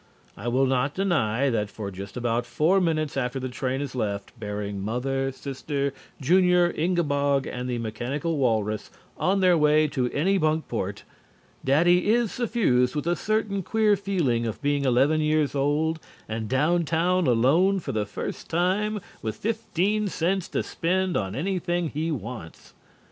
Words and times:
I 0.35 0.47
will 0.47 0.65
not 0.65 0.95
deny 0.95 1.51
that 1.51 1.69
for 1.69 1.91
just 1.91 2.17
about 2.17 2.47
four 2.47 2.81
minutes 2.81 3.15
after 3.15 3.39
the 3.39 3.49
train 3.49 3.81
has 3.81 3.93
left, 3.93 4.31
bearing 4.39 4.83
Mother, 4.83 5.31
Sister, 5.31 5.93
Junior, 6.19 6.71
Ingabog 6.73 7.45
and 7.45 7.69
the 7.69 7.77
mechanical 7.77 8.39
walrus 8.39 8.89
on 9.15 9.41
their 9.41 9.55
way 9.55 9.87
to 9.89 10.09
Anybunkport, 10.09 11.03
Daddy 11.63 12.07
is 12.09 12.31
suffused 12.31 12.95
with 12.95 13.05
a 13.05 13.15
certain 13.15 13.61
queer 13.61 13.95
feeling 13.95 14.47
of 14.47 14.59
being 14.63 14.85
eleven 14.85 15.21
years 15.21 15.53
old 15.53 15.99
and 16.27 16.49
down 16.49 16.83
town 16.83 17.27
alone 17.27 17.79
for 17.79 17.91
the 17.91 18.07
first 18.07 18.49
time 18.49 18.99
with 19.21 19.35
fifteen 19.35 20.07
cents 20.07 20.47
to 20.47 20.63
spend 20.63 21.15
on 21.15 21.35
anything 21.35 21.89
he 21.89 22.11
wants. 22.11 22.73